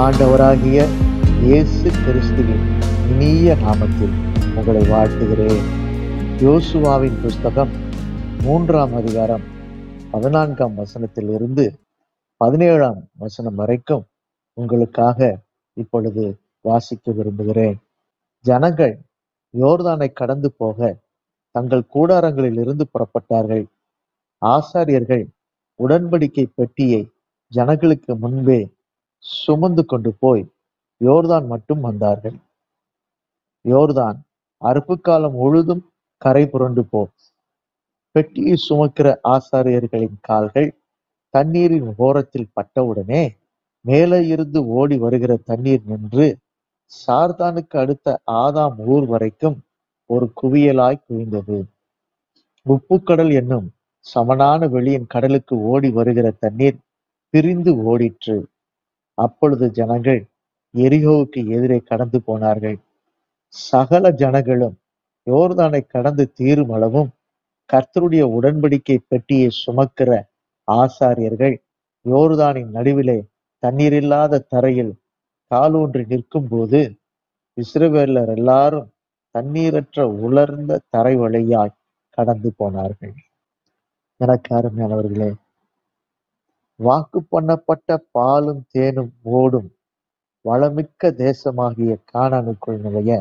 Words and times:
ஆண்டவராகிய 0.00 0.84
இயேசு 1.42 1.90
கிறிஸ்துவின் 2.04 2.62
இனிய 3.10 3.54
நாமத்தில் 3.54 4.14
உங்களை 4.56 4.82
வாழ்த்துகிறேன். 4.88 5.66
யோசுவாவின் 6.38 7.20
புஸ்தகம் 7.22 7.72
மூன்றாம் 8.42 8.94
அதிகாரம் 8.94 9.44
பதினான்காம் 10.10 10.74
வசனத்தில் 10.74 11.28
இருந்து 11.28 11.78
பதினேழாம் 12.36 13.08
வசனம் 13.18 13.54
வரைக்கும் 13.54 14.04
உங்களுக்காக 14.54 15.38
இப்பொழுது 15.74 16.40
வாசிக்க 16.60 17.12
விரும்புகிறேன். 17.12 17.78
ஜனங்கள் 18.40 18.98
யோர்தானை 19.54 20.12
கடந்து 20.12 20.50
போக 20.52 20.98
தங்கள் 21.50 21.90
கூடாரங்களில் 21.94 22.60
இருந்து 22.60 22.86
புறப்பட்டார்கள். 22.92 23.66
ஆசாரியர்கள் 24.42 25.26
உடன்படிக்கை 25.78 26.46
பெட்டியை 26.54 27.10
ஜனங்களுக்கு 27.46 28.16
முன்பே 28.16 28.72
சுமந்து 29.24 29.84
கொண்டு 29.84 30.10
போய் 30.18 30.44
யோர்தான் 31.00 31.46
மட்டும் 31.46 31.80
வந்தார்கள். 31.80 32.36
யோர்தான் 33.64 34.18
அறுப்பு 34.62 34.94
காலம் 35.00 35.34
முழுதும் 35.34 35.82
கரை 36.22 36.46
புரண்டு 36.46 36.82
போ 36.84 37.00
பெட்டியை 38.14 38.56
சுமக்கிற 38.68 39.08
ஆசாரியர்களின் 39.28 40.16
கால்கள் 40.20 40.68
தண்ணீரின் 41.34 41.94
ஓரத்தில் 41.96 42.52
பட்டவுடனே 42.52 43.22
மேலே 43.84 44.26
இருந்து 44.26 44.66
ஓடி 44.66 44.96
வருகிற 44.98 45.32
தண்ணீர் 45.44 45.84
நின்று 45.84 46.26
சார்தானுக்கு 46.92 47.76
அடுத்த 47.78 48.20
ஆதாம் 48.32 48.76
ஊர் 48.86 49.06
வரைக்கும் 49.06 49.56
ஒரு 50.10 50.26
குவியலாய் 50.42 51.04
குவிந்தது. 51.08 51.58
உப்புக்கடல் 52.66 53.32
என்னும் 53.32 53.68
சமனான 54.06 54.66
வெளியின் 54.66 55.06
கடலுக்கு 55.06 55.54
ஓடி 55.62 55.90
வருகிற 55.90 56.26
தண்ணீர் 56.40 56.78
பிரிந்து 57.34 57.72
ஓடிற்று. 57.90 58.36
அப்பொழுது 59.14 59.70
ஜனங்கள் 59.70 60.20
எரிகோவுக்கு 60.74 61.40
எதிரே 61.56 61.78
கடந்து 61.78 62.18
போனார்கள். 62.22 62.78
சகல 63.46 64.04
ஜனங்களும் 64.10 64.76
யோர்தானை 65.26 65.80
கடந்து 65.86 66.24
தீரும் 66.32 66.70
அளவும் 66.70 67.10
கர்த்தருடைய 67.70 68.22
உடன்படிக்கை 68.38 68.96
பெட்டியை 69.08 69.48
சுமக்கிற 69.62 70.10
ஆசாரியர்கள் 70.68 71.56
யோர்தானின் 72.06 72.70
நடுவிலே 72.70 73.18
தண்ணீரில்லாத 73.62 74.40
தரையில் 74.48 74.92
காலூன்றி 75.50 76.04
நிற்கும் 76.06 76.48
போது 76.48 76.80
இஸ்ரவேலர் 77.58 78.32
எல்லாரும் 78.36 78.88
தண்ணீரற்ற 79.34 80.02
உலர்ந்த 80.24 80.80
தரை 80.88 81.14
வழியாய் 81.16 81.78
கடந்து 82.18 82.50
போனார்கள். 82.56 83.14
எனக்கு 84.20 84.50
அருமையானவர்களே 84.58 85.30
வாக்கு 86.80 87.18
பண்ணப்பட்ட 87.32 87.96
பாலும் 88.10 88.62
தேனும் 88.70 89.12
ஓடும் 89.38 89.68
வளமிக்க 90.44 91.10
தேசமாகிய 91.18 91.92
கானானுக்குள் 92.12 92.80
நுழைய 92.80 93.18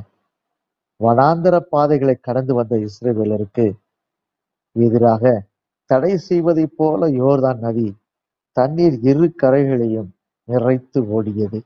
வனாந்தர 1.00 1.56
பாதைகளை 1.74 2.16
கடந்து 2.18 2.54
வந்த 2.54 2.76
இஸ்ரேவேலருக்கு 2.88 3.66
எதிராக 4.76 5.24
தடை 5.90 6.14
செய்வதைப் 6.28 6.76
போல 6.78 7.10
யோர்தான் 7.22 7.60
நதி 7.60 7.88
தண்ணீர் 8.58 8.98
இரு 9.04 9.28
கரைகளையும் 9.42 10.10
நிறைத்து 10.48 11.00
ஓடியது. 11.18 11.60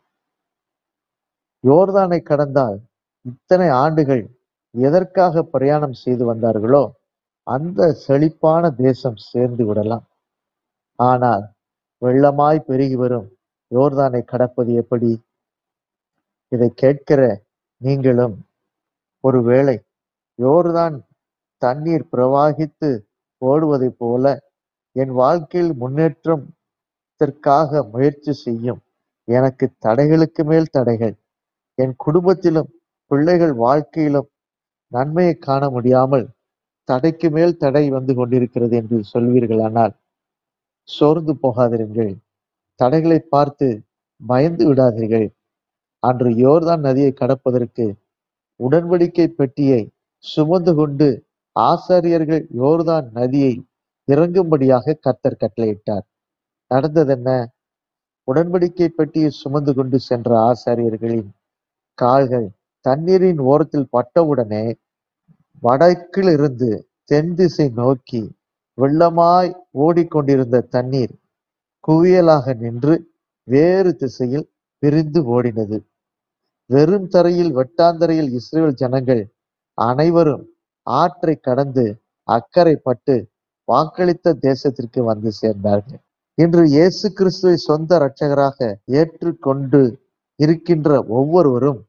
யோர்தானை 1.63 2.19
கடந்தால் 2.22 2.78
இத்தனை 3.25 3.67
ஆண்டுகள் 3.83 4.23
எதற்காக 4.75 5.44
பிரயாணம் 5.53 5.97
செய்து 6.03 6.23
வந்தார்களோ 6.31 6.83
அந்த 7.47 7.80
செழிப்பான 8.06 8.63
தேசம் 8.78 9.19
சேர்ந்து 9.31 9.63
விடலாம். 9.66 10.06
ஆனால் 11.00 11.44
வெள்ளமாய் 12.06 12.59
பெருகி 12.59 12.95
வரும். 12.95 13.38
யோர்தானை 13.72 14.23
கடப்பது 14.23 14.73
எப்படி? 14.73 15.23
இதை 16.52 16.74
கேட்கிற 16.75 17.44
நீங்களும் 17.81 18.46
ஒருவேளை 19.24 19.84
யோர்தான் 20.40 21.03
தண்ணீர் 21.62 22.07
பிரவாகித்து 22.12 23.06
ஓடுவதை 23.41 23.96
போல 24.02 24.53
என் 24.96 25.12
வாழ்க்கையில் 25.12 25.74
முன்னேற்றத்திற்காக 25.79 27.91
முயற்சி 27.91 28.34
செய்யும். 28.34 28.81
எனக்கு 29.28 29.69
தடைகளுக்கு 29.85 30.44
மேல் 30.44 30.68
தடைகள். 30.72 31.16
என் 31.78 31.96
குடும்பத்திலும் 32.06 32.69
பிள்ளைகள் 33.12 33.53
வாழ்க்கையிலும் 33.53 34.29
நன்மையை 34.91 35.38
காண 35.47 35.69
முடியாமல் 35.69 36.28
தடைக்கு 36.90 37.29
மேல் 37.29 37.58
தடை 37.58 37.90
வந்து 37.90 38.16
கொண்டிருக்கிறது 38.16 38.75
என்று 38.75 39.03
சொல்வீர்களானால் 39.13 39.96
சோர்ந்து 40.88 41.34
போகாதிருங்கள். 41.44 42.13
தடைகளை 42.79 43.19
பார்த்து 43.19 43.68
பயந்து 44.22 44.63
விடாதீர்கள். 44.69 45.28
அன்று 46.03 46.29
யோர்தான் 46.29 46.79
நதியை 46.79 47.12
கடப்பதற்கு 47.13 47.85
உடன்படிக்கை 48.59 49.28
பெட்டியை 49.28 49.81
சுமந்து 50.23 50.75
கொண்டு 50.75 51.07
ஆசாரியர்கள் 51.56 52.44
யோர்தான் 52.62 53.07
நதியை 53.12 53.53
இறங்கும்படியாக 54.07 54.96
கர்த்தர் 55.00 55.41
கட்டளையிட்டார். 55.41 56.06
நடந்ததென்ன? 56.72 57.29
உடன்படிக்கை 58.28 58.88
பெட்டியை 58.88 59.29
சுமந்து 59.29 59.72
கொண்டு 59.73 59.97
சென்ற 60.00 60.29
ஆசாரியர்களின் 60.50 61.29
கால்கள் 61.97 62.47
தண்ணீரின் 62.85 63.41
ஓரத்தில் 63.52 63.91
பட்டவுடனே 63.91 64.66
வடக்கில் 65.63 66.31
இருந்து 66.31 66.69
தென் 67.03 67.34
திசை 67.35 67.67
நோக்கி 67.75 68.22
வெள்ளமாய் 68.78 69.52
ஓடிக்கொண்டிருந்த 69.75 70.58
தண்ணீர் 70.75 71.13
குவியலாக 71.88 72.53
நின்று 72.63 72.94
வேறு 73.47 73.91
திசையில் 74.02 74.47
பிரிந்து 74.84 75.19
ஓடினது. 75.36 75.78
வெறும் 76.69 77.08
தரையில் 77.13 77.52
வெட்டாந்தரையில் 77.58 78.30
இஸ்ரேல் 78.38 78.80
ஜனங்கள் 78.81 79.24
அனைவரும் 79.78 80.46
ஆற்றை 80.88 81.35
கடந்து 81.47 81.85
அக்கறை 82.28 82.75
பட்டு 82.88 83.16
வாக்களித்த 83.68 84.34
தேசத்திற்கு 84.47 85.00
வந்து 85.03 85.30
சேர்ந்தார்கள். 85.41 86.02
இன்று 86.38 86.64
இயேசு 86.75 87.08
கிறிஸ்துவை 87.18 87.58
சொந்த 87.68 87.91
இரட்சகராக 88.00 88.58
ஏற்றுக்கொண்டு 89.00 89.81
இருக்கின்ற 90.40 90.90
ஒவ்வொருவரும் 91.18 91.80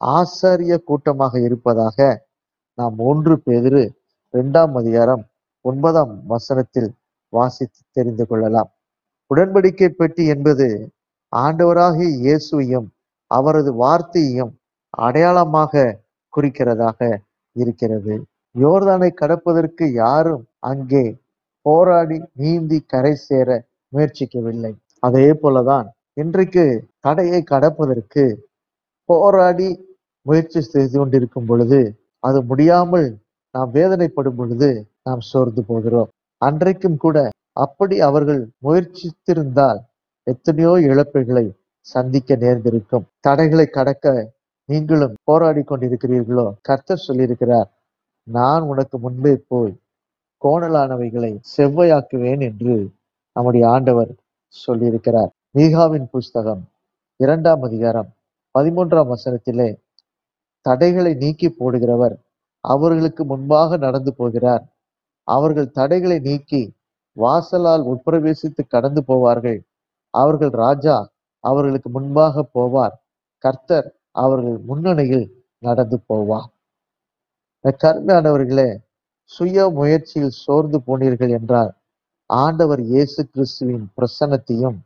ஆசாரிய 0.00 0.74
கூட்டமாக 0.88 1.34
இருப்பதாக 1.46 1.98
நாம் 2.78 2.96
ஒன்று 3.10 3.34
பேதிரு 3.46 3.82
இரண்டாம் 4.34 4.74
அதிகாரம் 4.80 5.22
ஒன்பதாம் 5.64 6.14
வசனத்தில் 6.32 6.90
வாசித்து 7.36 7.80
தெரிந்து 7.96 8.24
கொள்ளலாம். 8.30 8.70
உடன்படிக்கை 9.30 9.88
பெட்டி 10.00 10.24
என்பது 10.34 10.68
ஆண்டவராகிய 11.32 12.08
இயேசுவையும் 12.24 12.88
அவரது 13.30 13.70
வார்த்தையையும் 13.82 14.52
அடையாளமாக 15.06 15.84
குறிக்கிறதாக 16.32 16.98
இருக்கிறது. 17.56 18.14
யோர்தானை 18.54 19.10
கடப்பதற்கு 19.20 19.84
யாரும் 20.02 20.44
அங்கே 20.70 21.04
போராடி 21.66 22.18
நீந்தி 22.42 22.78
கரை 22.92 23.14
சேர 23.26 23.48
முயற்சிக்கவில்லை. 23.92 24.72
அதே 25.06 25.28
போலதான் 25.42 25.86
இன்றைக்கு 26.22 26.64
தடையை 27.06 27.40
கடப்பதற்கு 27.52 28.24
போராடி 29.08 29.68
முயற்சி 30.26 30.60
செய்து 30.64 30.96
கொண்டிருக்கும் 30.98 31.48
பொழுது 31.48 31.80
அது 32.28 32.38
முடியாமல் 32.50 33.08
நாம் 33.54 33.72
வேதனைப்படும் 33.78 34.38
பொழுது 34.38 34.68
நாம் 35.06 35.22
சோர்ந்து 35.30 35.62
போகிறோம். 35.70 36.10
அன்றைக்கும் 36.44 36.96
கூட 36.96 37.16
அப்படி 37.56 38.00
அவர்கள் 38.00 38.40
முயற்சித்திருந்தால் 38.62 39.80
எத்தனையோ 40.26 40.72
இழப்புகளை 40.90 41.44
சந்திக்க 41.86 42.36
நேர்ந்திருக்கும். 42.36 43.06
தடைகளை 43.20 43.66
கடக்க 43.66 44.32
நீங்களும் 44.68 45.14
போராடி 45.24 45.62
கொண்டிருக்கிறீர்களோ? 45.62 46.46
கர்த்தர் 46.62 47.06
சொல்லியிருக்கிறார் 47.08 47.68
நான் 48.26 48.62
உனக்கு 48.62 48.96
முன்பே 48.98 49.34
போய் 49.48 49.74
கோணலானவைகளை 50.42 51.32
செவ்வையாக்குவேன் 51.56 52.40
என்று 52.40 52.76
நம்முடைய 53.36 53.64
ஆண்டவர் 53.68 54.12
சொல்லியிருக்கிறார். 54.54 55.30
மீகாவின் 55.58 56.06
புஸ்தகம் 56.10 56.62
இரண்டாம் 57.20 57.62
அதிகாரம் 57.62 58.10
பதிமூன்றாம் 58.54 59.12
வசனத்திலே 59.14 59.68
தடைகளை 60.66 61.12
நீக்கி 61.14 61.48
போடுகிறவர் 61.48 62.14
அவர்களுக்கு 62.64 63.22
முன்பாக 63.24 63.76
நடந்து 63.76 64.12
போகிறார். 64.14 64.64
அவர்கள் 65.28 65.74
தடைகளை 65.78 66.18
நீக்கி 66.18 66.62
வாசலால் 67.16 67.84
உட்பிரவேசித்து 67.92 68.62
கடந்து 68.68 69.00
போவார்கள். 69.08 69.58
அவர்கள் 70.14 70.52
ராஜா 70.64 70.96
அவர்களுக்கு 71.44 71.88
முன்பாக 71.90 72.44
போவார். 72.54 72.94
கர்த்தர் 73.44 73.88
அவர்கள் 74.16 74.58
முன்னணியில் 74.58 75.26
நடந்து 75.62 75.96
போவார். 76.08 76.50
கருமையானவர்களே 77.82 78.70
சுய 79.30 79.66
முயற்சியில் 79.70 80.34
சோர்ந்து 80.44 80.78
போனீர்கள் 80.86 81.32
என்றால் 81.38 81.70
ஆண்டவர் 82.30 82.82
இயேசு 82.92 83.20
கிறிஸ்துவின் 83.26 83.86
பிரசன்னத்தையும் 83.96 84.78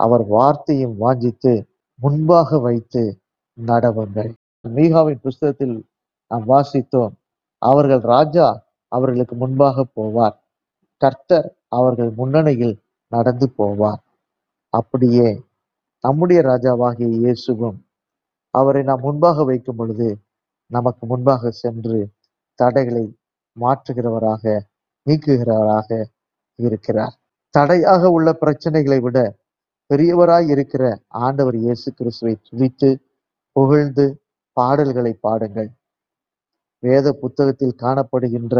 அவர் 0.00 0.24
வார்த்தையும் 0.26 0.94
வாஞ்சித்து 1.00 1.52
முன்பாக 1.98 2.58
வைத்து 2.58 3.02
நடவுங்கள். 3.58 4.30
மீகாவின் 4.64 5.20
புஸ்தகத்தில் 5.22 5.76
நாம் 6.30 6.46
வாசித்தோம் 6.48 7.14
அவர்கள் 7.62 8.02
ராஜா 8.14 8.46
அவர்களுக்கு 8.92 9.34
முன்பாக 9.36 9.84
போவார். 9.96 10.36
கர்த்தர் 11.02 11.48
அவர்கள் 11.78 12.10
முன்னணியில் 12.10 12.76
நடந்து 13.12 13.46
போவார். 13.58 14.00
அப்படியே 14.72 15.28
நம்முடைய 16.04 16.40
ராஜாவாகிய 16.42 17.08
இயேசுவும் 17.22 17.78
அவரை 18.54 18.82
நாம் 18.82 19.00
முன்பாக 19.00 19.44
வைக்கும் 19.44 19.76
பொழுது 19.76 20.08
நமக்கு 20.70 21.04
முன்பாக 21.06 21.50
சென்று 21.62 21.98
தடைகளை 22.58 23.04
மாற்றுகிறவராக 23.56 24.44
நீக்குகிறவராக 25.06 25.88
இருக்கிறார். 26.58 27.14
தடையாக 27.54 28.10
உள்ள 28.10 28.28
பிரச்சனைகளை 28.40 28.98
விட 29.00 29.18
பெரியவராய் 29.90 30.48
இருக்கிற 30.48 30.82
ஆண்டவர் 31.08 31.56
இயேசு 31.56 31.88
கிறிஸ்துவை 31.94 32.34
துதித்து 32.48 32.90
புகழ்ந்து 33.56 34.04
பாடல்களை 34.56 35.12
பாடுங்கள். 35.26 35.70
வேத 36.82 37.06
புத்தகத்தில் 37.22 37.80
காணப்படுகின்ற 37.82 38.56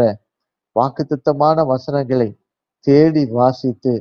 வாக்குத்தத்தமான 0.75 1.63
வசனங்களை 1.71 2.29
தேடி 2.87 3.23
வாசித்து 3.37 3.93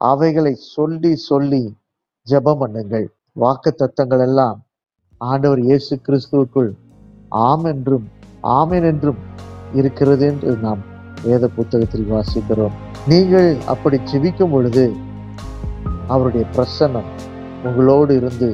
அவைகளை 0.00 0.52
சொல்லி 0.74 1.12
சொல்லி 1.28 1.62
ஜெபம் 2.26 2.60
பண்ணுங்கள். 2.62 3.06
வாக்கு 3.42 3.70
தத்தங்கள் 3.80 4.22
எல்லாம் 4.26 4.58
ஆண்டவர் 5.20 5.62
இயேசு 5.68 5.94
கிறிஸ்துவுக்குள் 6.06 6.70
ஆம் 7.48 7.66
என்றும் 7.72 8.06
ஆமென் 8.58 8.86
என்றும் 8.90 9.20
இருக்கிறது 9.80 10.24
என்று 10.32 10.50
நாம் 10.64 10.82
வேத 11.24 11.44
புத்தகத்தில் 11.56 12.08
வாசிக்கிறோம். 12.12 12.74
நீங்கள் 13.12 13.50
அப்படி 13.72 13.96
ஜெபிக்கும் 14.10 14.52
பொழுது 14.54 14.84
அவருடைய 16.14 16.44
பிரசன்னம் 16.56 17.10
உங்களோடு 17.68 18.14
இருந்து 18.20 18.48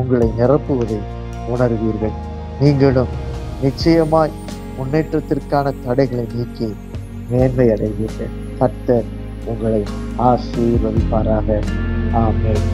உங்களை 0.00 0.28
நிரப்புவதை 0.40 1.00
உணர்வீர்கள். 1.54 2.16
நீங்களும் 2.62 3.12
நிச்சயமாய் 3.62 4.30
முன்னேற்றத்திற்கான 4.78 5.72
தடைகளை 5.84 6.26
நீக்கி 6.34 6.74
மேன்மை 7.28 7.70
அடைவீர்கள். 7.70 8.26
கர்த்தர் 8.58 9.04
உங்களை 9.44 9.82
ஆசீர்வதிப்பாராக. 10.18 11.62
ஆமேன். 12.12 12.64